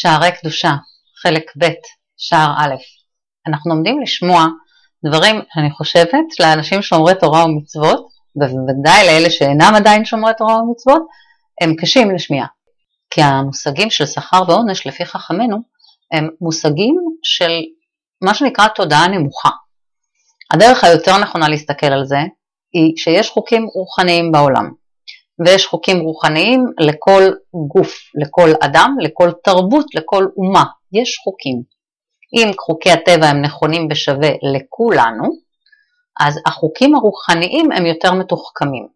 שערי 0.00 0.30
קדושה, 0.40 0.72
חלק 1.22 1.42
ב', 1.58 1.66
שער 2.16 2.54
א'. 2.58 2.74
אנחנו 3.46 3.72
עומדים 3.72 4.00
לשמוע 4.02 4.46
דברים 5.06 5.40
שאני 5.54 5.70
חושבת 5.70 6.40
לאנשים 6.40 6.82
שומרי 6.82 7.14
תורה 7.20 7.44
ומצוות, 7.44 8.08
ובוודאי 8.36 9.06
לאלה 9.06 9.30
שאינם 9.30 9.72
עדיין 9.76 10.04
שומרי 10.04 10.32
תורה 10.38 10.62
ומצוות, 10.62 11.02
הם 11.60 11.74
קשים 11.80 12.10
לשמיעה. 12.10 12.46
כי 13.10 13.22
המושגים 13.22 13.90
של 13.90 14.06
שכר 14.06 14.42
ועונש 14.48 14.86
לפי 14.86 15.04
חכמינו 15.04 15.56
הם 16.12 16.28
מושגים 16.40 16.96
של 17.22 17.50
מה 18.22 18.34
שנקרא 18.34 18.68
תודעה 18.68 19.08
נמוכה. 19.08 19.50
הדרך 20.50 20.84
היותר 20.84 21.18
נכונה 21.18 21.48
להסתכל 21.48 21.86
על 21.86 22.04
זה 22.04 22.18
היא 22.72 22.92
שיש 22.96 23.30
חוקים 23.30 23.66
רוחניים 23.74 24.32
בעולם, 24.32 24.70
ויש 25.38 25.66
חוקים 25.66 26.00
רוחניים 26.00 26.66
לכל 26.80 27.22
גוף, 27.68 27.94
לכל 28.14 28.50
אדם, 28.60 28.96
לכל 29.00 29.30
תרבות, 29.44 29.86
לכל 29.94 30.26
אומה, 30.36 30.64
יש 30.92 31.16
חוקים. 31.24 31.62
אם 32.34 32.50
חוקי 32.60 32.90
הטבע 32.90 33.26
הם 33.26 33.42
נכונים 33.42 33.88
בשווה 33.88 34.28
לכולנו, 34.54 35.24
אז 36.20 36.40
החוקים 36.46 36.94
הרוחניים 36.94 37.72
הם 37.72 37.86
יותר 37.86 38.12
מתוחכמים, 38.12 38.86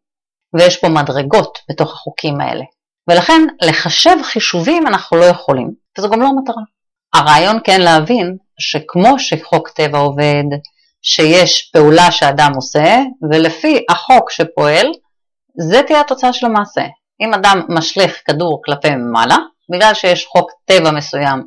ויש 0.54 0.76
פה 0.76 0.88
מדרגות 0.88 1.58
בתוך 1.70 1.92
החוקים 1.92 2.40
האלה. 2.40 2.64
ולכן 3.08 3.42
לחשב 3.62 4.16
חישובים 4.22 4.86
אנחנו 4.86 5.16
לא 5.16 5.24
יכולים, 5.24 5.70
וזו 5.98 6.10
גם 6.10 6.20
לא 6.20 6.26
המטרה. 6.26 6.62
הרעיון 7.14 7.58
כן 7.64 7.80
להבין 7.80 8.36
שכמו 8.58 9.18
שחוק 9.18 9.68
טבע 9.68 9.98
עובד, 9.98 10.44
שיש 11.02 11.70
פעולה 11.72 12.10
שאדם 12.10 12.52
עושה, 12.56 12.96
ולפי 13.30 13.84
החוק 13.90 14.30
שפועל, 14.30 14.86
זה 15.58 15.82
תהיה 15.86 16.00
התוצאה 16.00 16.32
של 16.32 16.46
המעשה. 16.46 16.82
אם 17.20 17.34
אדם 17.34 17.60
משליך 17.68 18.22
כדור 18.26 18.62
כלפי 18.64 18.88
מעלה, 19.12 19.36
בגלל 19.72 19.94
שיש 19.94 20.26
חוק 20.26 20.50
טבע 20.64 20.90
מסוים 20.90 21.46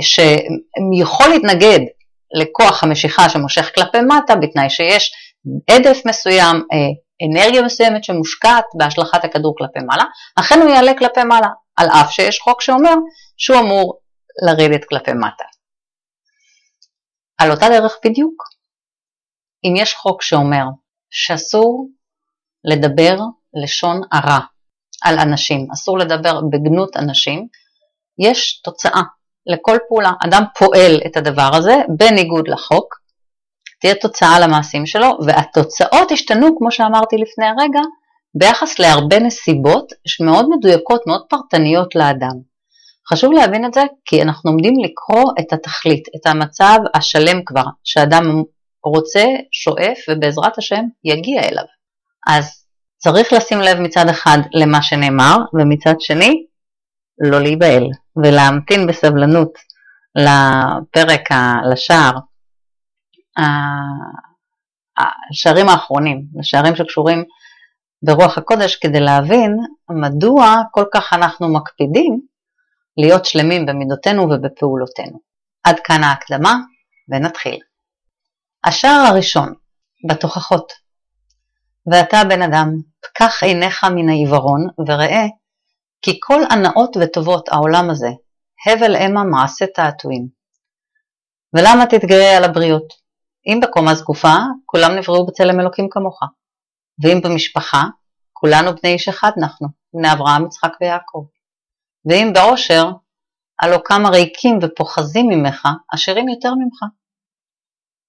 שיכול 0.00 1.28
להתנגד 1.28 1.80
לכוח 2.40 2.82
המשיכה 2.82 3.28
שמושך 3.28 3.74
כלפי 3.74 3.98
מטה, 4.00 4.36
בתנאי 4.36 4.70
שיש 4.70 5.12
עדף 5.70 6.06
מסוים, 6.06 6.56
אה, 6.56 7.26
אנרגיה 7.26 7.62
מסוימת 7.62 8.04
שמושקעת 8.04 8.64
בהשלכת 8.78 9.24
הכדור 9.24 9.54
כלפי 9.58 9.78
מעלה, 9.86 10.04
אכן 10.40 10.60
הוא 10.62 10.70
יעלה 10.70 10.92
כלפי 10.98 11.24
מעלה, 11.24 11.48
על 11.76 11.88
אף 11.88 12.10
שיש 12.10 12.40
חוק 12.40 12.60
שאומר 12.60 12.94
שהוא 13.36 13.58
אמור 13.58 13.98
לרדת 14.46 14.84
כלפי 14.84 15.12
מטה. 15.12 15.44
על 17.38 17.50
אותה 17.50 17.66
דרך 17.68 17.98
בדיוק, 18.04 18.42
אם 19.64 19.74
יש 19.76 19.94
חוק 19.94 20.22
שאומר 20.22 20.64
שאסור 21.10 21.88
לדבר 22.64 23.16
לשון 23.62 24.00
הרע 24.12 24.38
על 25.02 25.18
אנשים, 25.18 25.66
אסור 25.72 25.98
לדבר 25.98 26.40
בגנות 26.50 26.96
אנשים, 26.96 27.46
יש 28.18 28.60
תוצאה 28.64 29.02
לכל 29.46 29.76
פעולה. 29.88 30.12
אדם 30.24 30.42
פועל 30.58 31.00
את 31.06 31.16
הדבר 31.16 31.50
הזה 31.54 31.76
בניגוד 31.98 32.48
לחוק, 32.48 32.94
תהיה 33.80 33.94
תוצאה 33.94 34.40
למעשים 34.40 34.86
שלו, 34.86 35.08
והתוצאות 35.26 36.12
השתנו, 36.12 36.58
כמו 36.58 36.70
שאמרתי 36.70 37.16
לפני 37.16 37.46
הרגע, 37.46 37.80
ביחס 38.34 38.78
להרבה 38.78 39.18
נסיבות 39.18 39.92
שמאוד 40.06 40.46
מדויקות, 40.48 41.06
מאוד 41.06 41.22
פרטניות 41.28 41.94
לאדם. 41.94 42.54
חשוב 43.08 43.32
להבין 43.32 43.64
את 43.64 43.74
זה 43.74 43.82
כי 44.04 44.22
אנחנו 44.22 44.50
עומדים 44.50 44.74
לקרוא 44.84 45.32
את 45.40 45.52
התכלית, 45.52 46.08
את 46.16 46.26
המצב 46.26 46.78
השלם 46.94 47.44
כבר, 47.46 47.64
שאדם 47.84 48.42
רוצה, 48.84 49.24
שואף 49.52 49.98
ובעזרת 50.08 50.58
השם 50.58 50.84
יגיע 51.04 51.40
אליו. 51.42 51.64
אז 52.26 52.64
צריך 52.98 53.32
לשים 53.32 53.60
לב 53.60 53.78
מצד 53.78 54.04
אחד 54.10 54.38
למה 54.54 54.82
שנאמר, 54.82 55.36
ומצד 55.54 55.94
שני 56.00 56.46
לא 57.18 57.40
להיבהל 57.40 57.82
ולהמתין 58.16 58.86
בסבלנות 58.86 59.52
לפרק, 60.16 61.28
לשער, 61.72 62.12
השערים 65.30 65.68
האחרונים, 65.68 66.22
לשערים 66.38 66.76
שקשורים 66.76 67.24
ברוח 68.02 68.38
הקודש, 68.38 68.76
כדי 68.76 69.00
להבין 69.00 69.56
מדוע 69.90 70.56
כל 70.70 70.84
כך 70.94 71.12
אנחנו 71.12 71.54
מקפידים 71.54 72.20
להיות 72.96 73.24
שלמים 73.24 73.66
במידותינו 73.66 74.22
ובפעולותינו. 74.22 75.18
עד 75.64 75.76
כאן 75.84 76.02
ההקדמה 76.04 76.54
ונתחיל. 77.08 77.58
השער 78.64 79.06
הראשון, 79.08 79.54
בתוכחות. 80.08 80.83
ואתה 81.86 82.16
בן 82.28 82.42
אדם, 82.42 82.68
פקח 83.02 83.42
עיניך 83.42 83.84
מן 83.84 84.08
העיוורון 84.08 84.68
וראה 84.88 85.26
כי 86.02 86.18
כל 86.22 86.40
הנאות 86.50 86.96
וטובות 87.00 87.48
העולם 87.48 87.90
הזה, 87.90 88.08
הבל 88.66 88.96
המה 88.96 89.24
מעשה 89.24 89.66
תעתועים. 89.66 90.28
ולמה 91.54 91.86
תתגאה 91.86 92.36
על 92.36 92.44
הבריות? 92.44 92.92
אם 93.46 93.60
בקומה 93.62 93.94
זקופה, 93.94 94.34
כולם 94.66 94.90
נבראו 94.98 95.26
בצלם 95.26 95.60
אלוקים 95.60 95.88
כמוך. 95.90 96.20
ואם 97.02 97.20
במשפחה, 97.24 97.82
כולנו 98.32 98.70
בני 98.74 98.92
איש 98.92 99.08
אחד 99.08 99.30
אנחנו, 99.38 99.68
בני 99.94 100.12
אברהם, 100.12 100.46
יצחק 100.46 100.72
ויעקב. 100.80 101.24
ואם 102.04 102.30
בעושר, 102.34 102.90
הלא 103.62 103.78
כמה 103.84 104.08
ריקים 104.08 104.58
ופוחזים 104.62 105.28
ממך, 105.28 105.68
עשירים 105.92 106.28
יותר 106.28 106.54
ממך. 106.54 106.82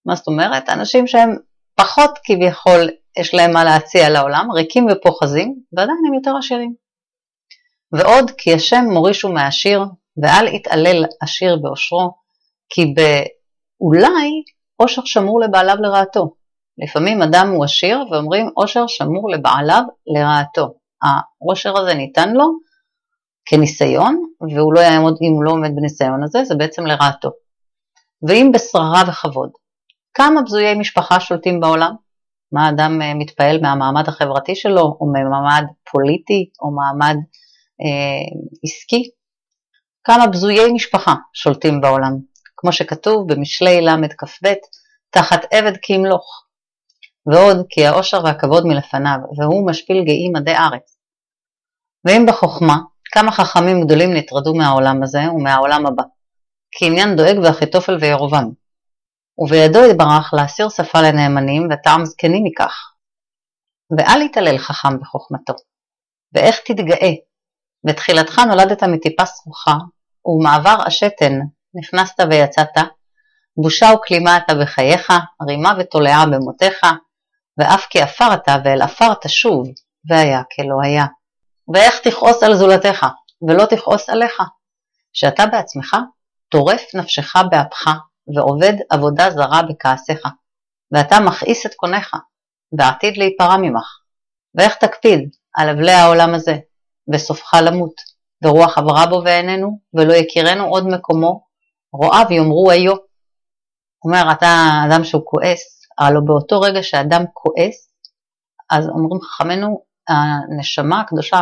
מה 0.06 0.16
זאת 0.16 0.28
אומרת? 0.28 0.69
אנשים 0.69 1.07
שהם 1.07 1.36
פחות 1.75 2.19
כביכול 2.24 2.90
יש 3.19 3.34
להם 3.34 3.53
מה 3.53 3.63
להציע 3.63 4.09
לעולם, 4.09 4.52
ריקים 4.52 4.88
ופוחזים, 4.91 5.56
ועדיין 5.74 5.97
הם 6.08 6.13
יותר 6.13 6.31
עשירים. 6.40 6.74
ועוד 7.91 8.31
כי 8.38 8.53
השם 8.53 8.86
מורישו 8.91 9.31
מהעשיר, 9.31 9.86
ואל 10.24 10.47
יתעלל 10.47 11.06
עשיר 11.22 11.58
בעושרו, 11.62 12.12
כי 12.69 12.94
באולי 12.94 14.44
עושר 14.78 15.02
שמור 15.06 15.41
לבעליו 15.41 15.75
לרעתו. 15.80 16.36
לפעמים 16.78 17.22
אדם 17.22 17.52
הוא 17.56 17.66
עשיר 17.66 18.00
ואומרים 18.12 18.50
עושר 18.56 18.88
שמור 18.88 19.30
לבעליו 19.30 19.84
לרעתו. 20.07 20.74
העושר 21.02 21.78
הזה 21.78 21.94
ניתן 21.94 22.34
לו 22.34 22.46
כניסיון, 23.46 24.24
והוא 24.42 24.74
לא 24.74 24.80
יעמוד, 24.80 25.18
אם 25.22 25.31
הוא 25.31 25.44
לא 25.44 25.52
עומד 25.52 25.69
בניסיון 25.75 26.24
הזה, 26.24 26.44
זה 26.44 26.56
בעצם 26.56 26.86
לרעתו. 26.86 27.30
ואם 28.28 28.52
בשררה 28.53 29.03
וכבוד. 29.07 29.50
כמה 30.18 30.42
בזויי 30.42 30.76
משפחה 30.76 31.20
שולטים 31.20 31.59
בעולם? 31.59 31.96
מה 32.52 32.70
אדם 32.70 33.02
אה, 33.02 33.14
מתפעל 33.14 33.62
מהמעמד 33.62 34.08
החברתי 34.08 34.56
שלו, 34.56 34.81
או 34.81 35.06
ממעמד 35.06 35.64
פוליטי, 35.92 36.50
או 36.62 36.72
מעמד 36.76 37.16
אה, 37.81 38.38
עסקי? 38.64 39.09
כמה 40.04 40.28
בזויי 40.28 40.72
משפחה 40.74 41.14
שולטים 41.34 41.81
בעולם, 41.81 42.12
כמו 42.58 42.72
שכתוב 42.72 43.34
במשלי 43.34 43.81
ל"כ"ב, 43.81 44.54
תחת 45.09 45.46
עבד 45.52 45.78
כי 45.81 45.94
ימלוך. 45.94 46.46
ועוד 47.25 47.58
כי 47.70 47.86
העושר 47.86 48.24
והכבוד 48.24 48.66
מלפניו, 48.66 49.18
והוא 49.38 49.70
משפיל 49.70 50.04
גאים 50.06 50.36
עדי 50.36 50.56
ארץ. 50.56 50.98
ואם 52.06 52.25
בחוכמה, 52.28 52.78
כמה 53.12 53.31
חכמים 53.31 53.86
גדולים 53.86 54.14
נטרדו 54.14 54.56
מהעולם 54.56 55.04
הזה 55.04 55.22
ומהעולם 55.36 55.86
הבא, 55.86 56.04
כי 56.72 56.86
עניין 56.86 57.16
דואג 57.16 57.40
ואחיתופל 57.44 57.98
וירובעם. 58.02 58.65
ובידו 59.38 59.79
יתברך 59.85 60.34
להסיר 60.34 60.69
שפה 60.69 61.01
לנאמנים 61.01 61.68
וטעם 61.72 62.06
זקנים 62.06 62.44
מכך. 62.44 62.91
ואל 63.97 64.22
יתעלל 64.22 64.57
חכם 64.57 65.00
בחוכמתו. 65.00 65.53
ואיך 66.34 66.59
תתגאה? 66.66 67.12
בתחילתך 67.84 68.40
נולדת 68.40 68.84
מטיפה 68.84 69.25
סרוחה, 69.25 69.74
ובמעבר 70.25 70.78
השתן 70.85 71.40
נכנסת 71.74 72.19
ויצאת, 72.29 72.78
בושה 73.57 73.85
וכלימה 73.95 74.38
אתה 74.38 74.53
בחייך, 74.62 75.13
רימה 75.47 75.74
ותולעה 75.79 76.25
במותיך, 76.25 76.81
ואף 77.57 77.85
כי 77.90 78.01
עפרת 78.01 78.47
ואל 78.63 78.81
עפר 78.81 79.13
תשוב, 79.22 79.68
והיה 80.09 80.41
כלא 80.56 80.75
היה. 80.84 81.06
ואיך 81.74 82.00
תכעוס 82.03 82.44
על 82.44 82.56
זולתך, 82.56 83.06
ולא 83.47 83.66
תכעוס 83.66 84.09
עליך, 84.09 84.41
שאתה 85.13 85.45
בעצמך 85.45 85.95
טורף 86.50 86.81
נפשך 86.95 87.36
באפך, 87.50 87.88
ועובד 88.36 88.74
עבודה 88.89 89.30
זרה 89.30 89.62
בכעסך, 89.69 90.22
ואתה 90.92 91.19
מכעיס 91.19 91.66
את 91.66 91.74
קונך, 91.74 92.16
ועתיד 92.77 93.18
להיפרע 93.18 93.57
ממך. 93.57 94.00
ואיך 94.56 94.75
תקפיד 94.75 95.30
על 95.56 95.69
אבלי 95.69 95.92
העולם 95.92 96.33
הזה, 96.33 96.56
וסופך 97.13 97.54
למות, 97.66 97.94
ורוח 98.44 98.77
עברה 98.77 99.06
בו 99.06 99.22
ואיננו, 99.25 99.80
ולא 99.94 100.13
יכירנו 100.13 100.66
עוד 100.66 100.88
מקומו, 100.88 101.45
רועיו 101.94 102.25
יאמרו 102.31 102.72
היו. 102.72 102.94
אומר, 104.06 104.31
אתה 104.31 104.48
אדם 104.89 105.04
שהוא 105.04 105.22
כועס, 105.25 105.81
הלוא 106.00 106.22
באותו 106.25 106.60
רגע 106.60 106.83
שאדם 106.83 107.24
כועס, 107.33 107.89
אז 108.69 108.89
אומרים 108.89 109.22
חכמינו, 109.22 109.83
הנשמה 110.07 111.01
הקדושה 111.01 111.39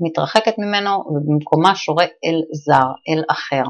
מתרחקת 0.00 0.54
ממנו 0.58 0.90
ובמקומה 0.90 1.74
שורה 1.74 2.04
אל 2.04 2.42
זר, 2.52 2.86
אל 3.08 3.22
אחר. 3.30 3.62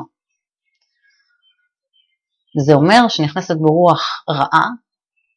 זה 2.58 2.75
אומר 2.75 3.08
שנכנסת 3.08 3.56
ברוח 3.56 4.25
רעה, 4.31 4.69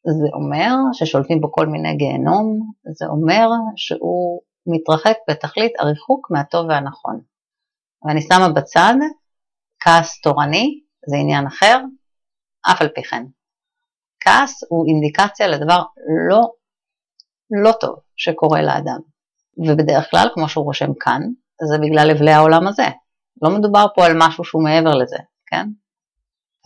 זה 0.06 0.28
אומר 0.32 0.74
ששולטים 0.92 1.40
בו 1.40 1.52
כל 1.52 1.66
מיני 1.66 1.96
גיהנום, 1.96 2.70
זה 2.98 3.06
אומר 3.06 3.48
שהוא 3.76 4.40
מתרחק 4.66 5.16
בתכלית 5.30 5.72
הריחוק 5.78 6.30
מהטוב 6.30 6.66
והנכון. 6.68 7.20
ואני 8.02 8.22
שמה 8.22 8.48
בצד 8.48 8.94
כעס 9.80 10.20
תורני, 10.20 10.80
זה 11.06 11.16
עניין 11.16 11.46
אחר, 11.46 11.80
אף 12.70 12.82
על 12.82 12.88
פי 12.88 13.02
כן. 13.02 13.24
כעס 14.20 14.64
הוא 14.68 14.86
אינדיקציה 14.88 15.46
לדבר 15.46 15.82
לא, 16.30 16.40
לא 17.64 17.72
טוב 17.72 17.96
שקורה 18.16 18.62
לאדם. 18.62 19.00
ובדרך 19.58 20.10
כלל, 20.10 20.28
כמו 20.34 20.48
שהוא 20.48 20.64
רושם 20.64 20.90
כאן, 21.00 21.22
זה 21.68 21.78
בגלל 21.82 22.10
אבלי 22.10 22.30
העולם 22.30 22.66
הזה. 22.66 22.86
לא 23.42 23.50
מדובר 23.50 23.86
פה 23.94 24.06
על 24.06 24.12
משהו 24.18 24.44
שהוא 24.44 24.64
מעבר 24.64 24.94
לזה, 24.94 25.16
כן? 25.46 25.66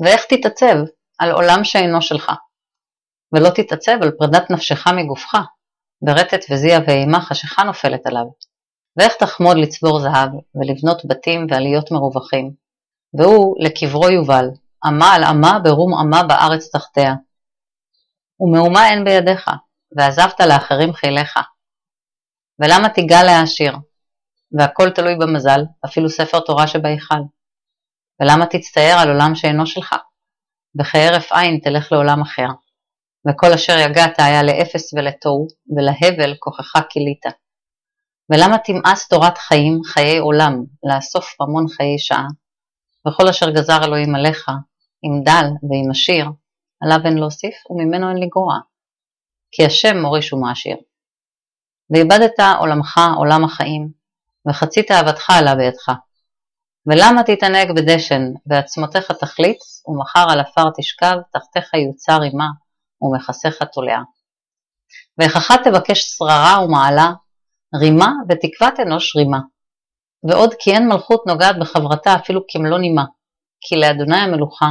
ואיך 0.00 0.24
תתעצב 0.28 0.76
על 1.18 1.30
עולם 1.30 1.64
שאינו 1.64 2.02
שלך, 2.02 2.32
ולא 3.32 3.48
תתעצב 3.48 4.02
על 4.02 4.10
פרידת 4.10 4.50
נפשך 4.50 4.86
מגופך, 4.86 5.38
ברטט 6.02 6.44
וזיע 6.50 6.78
ואימה 6.86 7.20
חשיכה 7.20 7.62
נופלת 7.62 8.06
עליו. 8.06 8.24
ואיך 8.96 9.14
תחמוד 9.14 9.56
לצבור 9.56 10.00
זהב, 10.00 10.30
ולבנות 10.54 11.02
בתים 11.04 11.46
ועליות 11.50 11.90
מרווחים. 11.90 12.52
והוא 13.18 13.56
לקברו 13.60 14.10
יובל, 14.10 14.46
אמה 14.88 15.14
על 15.14 15.24
אמה 15.24 15.58
ברום 15.64 15.94
אמה 15.94 16.22
בארץ 16.22 16.76
תחתיה. 16.76 17.14
ומהומה 18.40 18.88
אין 18.88 19.04
בידיך, 19.04 19.50
ועזבת 19.96 20.40
לאחרים 20.40 20.92
חיליך. 20.92 21.38
ולמה 22.58 22.88
תיגע 22.88 23.22
להעשיר? 23.22 23.76
והכל 24.58 24.90
תלוי 24.90 25.16
במזל, 25.20 25.60
אפילו 25.84 26.10
ספר 26.10 26.40
תורה 26.40 26.66
שבהיכל. 26.66 27.20
ולמה 28.20 28.46
תצטער 28.46 28.96
על 29.02 29.08
עולם 29.08 29.34
שאינו 29.34 29.66
שלך? 29.66 29.94
וכהרף 30.80 31.32
עין 31.32 31.60
תלך 31.64 31.92
לעולם 31.92 32.20
אחר. 32.22 32.48
וכל 33.28 33.52
אשר 33.54 33.72
יגעת 33.78 34.14
היה 34.18 34.42
לאפס 34.42 34.94
ולתוהו, 34.94 35.46
ולהבל 35.76 36.34
כוחך 36.38 36.76
כילית. 36.88 37.22
ולמה 38.30 38.58
תמאס 38.58 39.08
תורת 39.08 39.38
חיים, 39.38 39.80
חיי 39.84 40.18
עולם, 40.18 40.64
לאסוף 40.84 41.26
ממון 41.40 41.68
חיי 41.68 41.98
שעה? 41.98 42.26
וכל 43.08 43.28
אשר 43.28 43.50
גזר 43.50 43.84
אלוהים 43.84 44.14
עליך, 44.14 44.48
אם 45.04 45.24
דל 45.24 45.46
ואם 45.62 45.90
עשיר, 45.90 46.26
עליו 46.82 46.98
אין 47.04 47.18
להוסיף 47.18 47.54
וממנו 47.70 48.08
אין 48.08 48.16
לגרוע. 48.16 48.54
כי 49.52 49.64
השם 49.66 49.96
מוריש 50.02 50.32
ומעשיר. 50.32 50.76
ואיבדת 51.90 52.40
עולמך, 52.58 53.00
עולם 53.16 53.44
החיים, 53.44 53.88
וחצי 54.48 54.82
תאוותך 54.82 55.30
עלה 55.30 55.54
בידך. 55.54 55.88
ולמה 56.86 57.22
תתענג 57.22 57.72
בדשן, 57.76 58.22
ועצמותיך 58.46 59.12
תחליץ, 59.12 59.82
ומחר 59.86 60.26
על 60.30 60.40
עפר 60.40 60.70
תשכב, 60.76 61.16
תחתיך 61.32 61.74
יוצר 61.74 62.18
עמה, 62.22 62.48
ומכסיך 63.02 63.62
תולעה. 63.72 64.02
ואיכך 65.18 65.50
תבקש 65.64 66.00
שררה 66.00 66.64
ומעלה, 66.64 67.12
רימה 67.80 68.12
ותקוות 68.28 68.80
אנוש 68.80 69.16
רימה. 69.16 69.38
ועוד 70.28 70.54
כי 70.58 70.72
אין 70.72 70.88
מלכות 70.88 71.26
נוגעת 71.26 71.58
בחברתה 71.58 72.14
אפילו 72.14 72.40
כמלוא 72.48 72.78
נימה, 72.78 73.04
כי 73.60 73.76
לאדוני 73.76 74.16
המלוכה, 74.16 74.68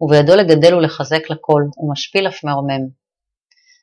ובידו 0.00 0.36
לגדל 0.36 0.74
ולחזק 0.74 1.30
לכל, 1.30 1.62
ומשפיל 1.78 2.28
אף 2.28 2.44
מרומם. 2.44 2.82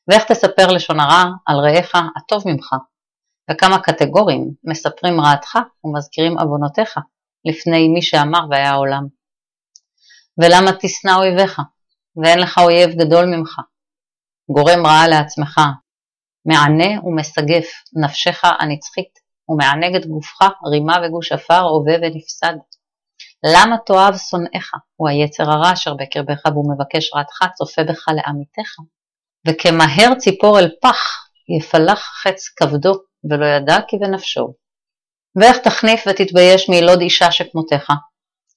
ואיך 0.08 0.24
תספר 0.24 0.68
לשון 0.68 1.00
הרע 1.00 1.24
על 1.46 1.58
רעיך 1.60 1.98
הטוב 2.18 2.44
ממך, 2.46 2.76
וכמה 3.52 3.80
קטגורים 3.80 4.52
מספרים 4.64 5.22
רעתך 5.22 5.58
ומזכירים 5.84 6.38
עוונותיך 6.40 7.00
לפני 7.50 7.88
מי 7.88 8.02
שאמר 8.02 8.40
והיה 8.50 8.72
העולם. 8.72 9.04
ולמה 10.38 10.72
תשנא 10.82 11.12
אויביך, 11.16 11.62
ואין 12.24 12.40
לך 12.40 12.58
אויב 12.58 12.90
גדול 12.90 13.26
ממך, 13.26 13.60
גורם 14.50 14.86
רעה 14.86 15.08
לעצמך, 15.08 15.60
מענה 16.46 17.02
ומסגף 17.04 17.68
נפשך 18.04 18.42
הנצחית, 18.60 19.14
ומענג 19.50 19.96
את 19.96 20.06
גופך 20.06 20.52
רימה 20.72 20.98
וגוש 21.04 21.32
עפר, 21.32 21.60
הווה 21.60 21.94
ונפסד. 22.02 22.54
למה 23.54 23.76
תאהב 23.86 24.18
שונאיך, 24.18 24.72
הוא 24.96 25.10
היצר 25.10 25.44
הרע 25.44 25.74
אשר 25.74 25.94
בקרבך 25.94 26.46
והוא 26.46 26.74
מבקש 26.74 27.14
רעתך, 27.16 27.40
צופה 27.58 27.84
בך 27.84 28.06
לעמיתך. 28.08 28.76
וכמהר 29.48 30.16
ציפור 30.18 30.60
אל 30.60 30.70
פח, 30.82 31.00
יפלח 31.58 32.00
חץ 32.24 32.50
כבדו, 32.56 32.94
ולא 33.30 33.46
ידע 33.46 33.78
כי 33.88 33.98
בנפשו. 33.98 34.54
ואיך 35.40 35.58
תחניף 35.58 36.04
ותתבייש 36.08 36.70
מילוד 36.70 37.02
אישה 37.02 37.32
שכמותך, 37.32 37.92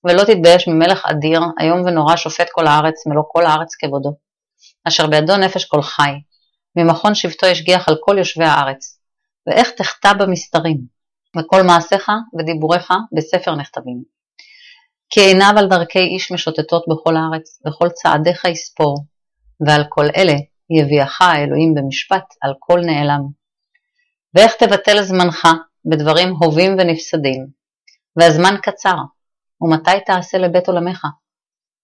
ולא 0.05 0.25
תתבייש 0.25 0.69
ממלך 0.69 1.07
אדיר, 1.07 1.41
איום 1.61 1.81
ונורא 1.81 2.17
שופט 2.17 2.49
כל 2.53 2.67
הארץ, 2.67 3.07
מלוא 3.07 3.23
כל 3.29 3.47
הארץ 3.47 3.75
כבודו, 3.75 4.17
אשר 4.89 5.07
בידו 5.07 5.37
נפש 5.37 5.65
כל 5.65 5.83
חי, 5.83 6.11
ממכון 6.77 7.15
שבטו 7.15 7.47
השגיח 7.47 7.89
על 7.89 7.97
כל 8.01 8.19
יושבי 8.19 8.45
הארץ, 8.45 8.99
ואיך 9.47 9.71
תחטא 9.71 10.13
במסתרים, 10.13 10.79
וכל 11.39 11.63
מעשיך 11.63 12.09
ודיבוריך 12.39 12.93
בספר 13.17 13.55
נכתבים. 13.55 14.03
כי 15.11 15.21
עיניו 15.21 15.53
על 15.57 15.69
דרכי 15.69 15.99
איש 15.99 16.33
משוטטות 16.33 16.85
בכל 16.89 17.15
הארץ, 17.17 17.61
וכל 17.67 17.89
צעדיך 17.89 18.45
יספור, 18.45 19.05
ועל 19.67 19.85
כל 19.89 20.07
אלה 20.17 20.35
יביאך 20.71 21.23
האלוהים 21.23 21.75
במשפט 21.75 22.35
על 22.43 22.55
כל 22.59 22.81
נעלם. 22.81 23.21
ואיך 24.35 24.55
תבטל 24.55 25.03
זמנך 25.03 25.49
בדברים 25.85 26.29
הובים 26.29 26.73
ונפסדים, 26.73 27.47
והזמן 28.17 28.55
קצר, 28.63 28.97
ומתי 29.61 30.01
תעשה 30.07 30.39
לבית 30.39 30.69
עולמך? 30.69 31.07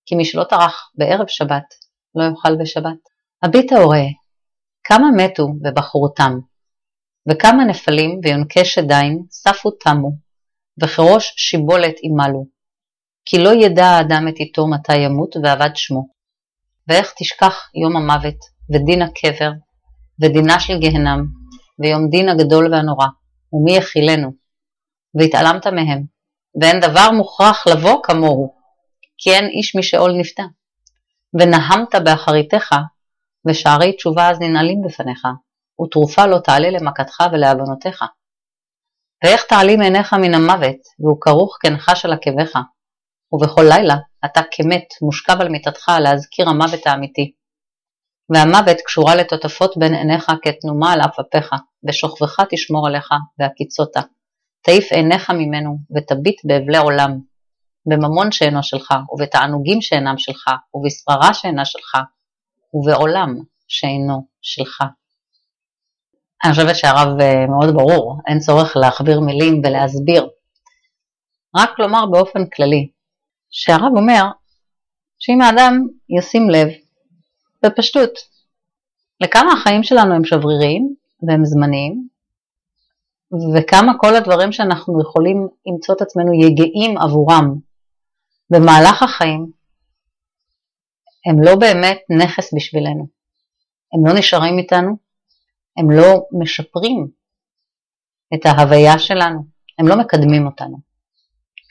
כי 0.07 0.15
משלא 0.17 0.45
טרח 0.45 0.91
בערב 0.95 1.27
שבת, 1.29 1.75
לא 2.15 2.25
יאכל 2.25 2.57
בשבת. 2.63 2.99
הביט 3.43 3.73
ההורה, 3.73 4.05
כמה 4.85 5.07
מתו 5.17 5.47
בבחרותם, 5.63 6.33
וכמה 7.29 7.65
נפלים 7.65 8.21
ויונקי 8.23 8.65
שדיים 8.65 9.23
ספו 9.31 9.71
תמו, 9.71 10.11
וכראש 10.83 11.35
שיבולת 11.37 11.95
ימלו, 12.03 12.47
כי 13.25 13.39
לא 13.39 13.51
ידע 13.51 13.87
האדם 13.87 14.29
את 14.29 14.35
איתו 14.41 14.67
מתי 14.67 14.97
ימות 14.97 15.37
ואבד 15.37 15.71
שמו. 15.75 16.07
ואיך 16.89 17.13
תשכח 17.19 17.71
יום 17.83 17.97
המוות, 17.97 18.39
ודין 18.71 19.03
הקבר, 19.03 19.51
ודינה 20.21 20.61
של 20.61 20.79
גהנם, 20.81 21.27
ויום 21.79 22.09
דין 22.11 22.29
הגדול 22.29 22.73
והנורא, 22.73 23.07
ומי 23.57 23.77
יכילנו, 23.77 24.33
והתעלמת 25.15 25.67
מהם, 25.67 26.03
ואין 26.61 26.81
דבר 26.81 27.11
מוכרח 27.11 27.67
לבוא 27.67 28.03
כמוהו, 28.03 28.55
כי 29.19 29.31
אין 29.31 29.45
איש 29.45 29.77
משאול 29.77 30.13
נפתע. 30.21 30.43
ונהמת 31.35 31.95
באחריתך, 32.05 32.75
ושערי 33.49 33.97
תשובה 33.97 34.31
אז 34.31 34.41
ננעלים 34.41 34.83
בפניך, 34.83 35.23
ותרופה 35.83 36.27
לא 36.27 36.39
תעלה 36.39 36.71
למכתך 36.71 37.25
ולעוונותיך. 37.33 38.05
ואיך 39.25 39.43
תעלים 39.49 39.81
עיניך 39.81 40.13
מן 40.13 40.35
המוות, 40.35 40.81
והוא 41.01 41.21
כרוך 41.21 41.59
כנחש 41.61 42.05
על 42.05 42.13
עקביך, 42.13 42.59
ובכל 43.33 43.63
לילה 43.69 43.95
אתה 44.25 44.41
כמת 44.51 44.89
מושכב 45.03 45.41
על 45.41 45.49
מיטתך 45.49 45.93
להזכיר 46.01 46.49
המוות 46.49 46.87
האמיתי. 46.87 47.33
והמוות 48.31 48.77
קשורה 48.85 49.15
לטוטפות 49.15 49.77
בין 49.77 49.95
עיניך 49.95 50.33
כתנומה 50.43 50.93
על 50.93 51.01
אף 51.01 51.19
אפיך, 51.19 51.51
ושוכבך 51.89 52.41
תשמור 52.51 52.87
עליך, 52.87 53.09
והקיצותה. 53.39 54.01
תעיף 54.63 54.93
עיניך 54.93 55.31
ממנו, 55.31 55.79
ותביט 55.97 56.41
באבלי 56.45 56.79
עולם, 56.79 57.19
בממון 57.87 58.33
שאינו 58.33 58.63
שלך, 58.63 58.95
ובתענוגים 59.13 59.81
שאינם 59.81 60.19
שלך, 60.19 60.49
ובשררה 60.75 61.35
שאינה 61.35 61.65
שלך, 61.65 61.97
ובעולם 62.75 63.35
שאינו 63.69 64.27
שלך. 64.43 64.85
אני 66.45 66.53
חושבת 66.53 66.77
שהרב 66.77 67.21
אה, 67.21 67.47
מאוד 67.47 67.75
ברור, 67.75 68.19
אין 68.27 68.39
צורך 68.39 68.77
להכביר 68.77 69.21
מילים 69.21 69.63
ולהסביר. 69.65 70.29
רק 71.57 71.79
לומר 71.79 72.07
באופן 72.07 72.47
כללי, 72.47 72.89
שהרב 73.51 73.93
אומר 73.97 74.23
שאם 75.19 75.41
האדם 75.41 75.73
ישים 76.19 76.51
לב 76.51 76.69
בפשטות 77.63 78.11
לכמה 79.21 79.53
החיים 79.53 79.83
שלנו 79.83 80.15
הם 80.15 80.25
שבריריים 80.25 80.95
והם 81.23 81.45
זמניים, 81.45 82.09
וכמה 83.57 83.93
כל 83.99 84.15
הדברים 84.15 84.53
שאנחנו 84.53 85.03
יכולים 85.03 85.49
למצוא 85.67 85.95
את 85.95 86.01
עצמנו 86.01 86.35
יגעים 86.35 86.99
עבורם 86.99 87.55
במהלך 88.51 89.03
החיים, 89.03 89.51
הם 91.27 91.43
לא 91.43 91.57
באמת 91.57 91.99
נכס 92.11 92.55
בשבילנו. 92.55 93.07
הם 93.95 94.07
לא 94.07 94.19
נשארים 94.19 94.59
איתנו, 94.59 94.97
הם 95.77 95.91
לא 95.91 96.27
משפרים 96.33 97.09
את 98.35 98.47
ההוויה 98.47 98.99
שלנו, 98.99 99.41
הם 99.79 99.89
לא 99.89 99.97
מקדמים 99.97 100.47
אותנו. 100.47 100.77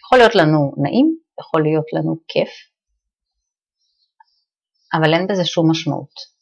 יכול 0.05 0.17
להיות 0.17 0.35
לנו 0.35 0.73
נעים, 0.77 1.17
יכול 1.39 1.63
להיות 1.63 1.85
לנו 1.93 2.17
כיף, 2.27 2.49
אבל 4.97 5.13
אין 5.13 5.27
בזה 5.27 5.45
שום 5.45 5.71
משמעות. 5.71 6.35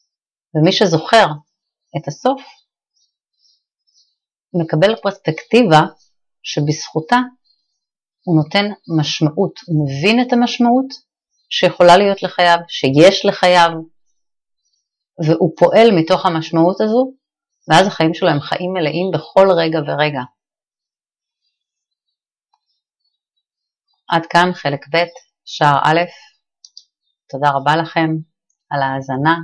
ומי 0.54 0.72
שזוכר 0.72 1.26
את 1.96 2.08
הסוף, 2.08 2.42
מקבל 4.54 4.96
פרספקטיבה 5.02 5.80
שבזכותה 6.42 7.16
הוא 8.24 8.36
נותן 8.36 8.64
משמעות, 8.98 9.60
הוא 9.66 9.86
מבין 9.86 10.20
את 10.22 10.32
המשמעות 10.32 10.86
שיכולה 11.50 11.96
להיות 11.96 12.22
לחייו, 12.22 12.58
שיש 12.68 13.26
לחייו, 13.26 13.70
והוא 15.26 15.52
פועל 15.58 15.88
מתוך 15.98 16.26
המשמעות 16.26 16.80
הזו, 16.80 17.12
ואז 17.68 17.86
החיים 17.86 18.14
שלו 18.14 18.28
הם 18.28 18.40
חיים 18.40 18.72
מלאים 18.72 19.10
בכל 19.14 19.46
רגע 19.58 19.78
ורגע. 19.78 20.20
עד 24.08 24.26
כאן 24.26 24.50
חלק 24.54 24.86
ב', 24.94 25.04
שער 25.44 25.78
א', 25.84 26.00
תודה 27.28 27.50
רבה 27.50 27.76
לכם 27.76 28.08
על 28.74 28.82
ההאזנה, 28.82 29.36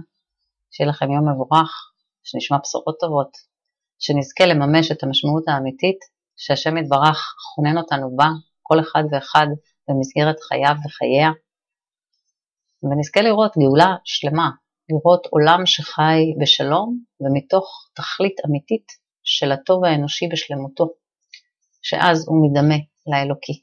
שיהיה 0.70 0.90
לכם 0.90 1.10
יום 1.10 1.28
מבורך, 1.28 1.72
שנשמע 2.22 2.58
בשורות 2.62 2.96
טובות, 3.00 3.32
שנזכה 3.98 4.46
לממש 4.46 4.92
את 4.92 5.02
המשמעות 5.02 5.44
האמיתית 5.48 5.98
שהשם 6.36 6.76
יתברך 6.76 7.34
חונן 7.54 7.78
אותנו 7.78 8.16
בה, 8.16 8.28
כל 8.62 8.80
אחד 8.80 9.02
ואחד 9.10 9.46
במסגרת 9.88 10.36
חייו 10.48 10.74
וחייה, 10.84 11.30
ונזכה 12.82 13.20
לראות 13.20 13.52
גאולה 13.58 13.96
שלמה, 14.04 14.50
לראות 14.90 15.26
עולם 15.30 15.66
שחי 15.66 16.20
בשלום 16.40 16.98
ומתוך 17.20 17.88
תכלית 17.94 18.36
אמיתית 18.46 18.86
של 19.22 19.52
הטוב 19.52 19.84
האנושי 19.84 20.28
בשלמותו, 20.32 20.86
שאז 21.82 22.28
הוא 22.28 22.36
מדמה 22.44 22.78
לאלוקי. 23.06 23.62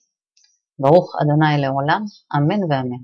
ברוך 0.79 1.15
אדוני 1.21 1.61
לעולם, 1.61 2.01
אמן 2.35 2.63
ואמן. 2.63 3.03